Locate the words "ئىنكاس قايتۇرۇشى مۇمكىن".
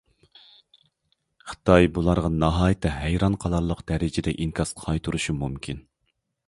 4.45-5.89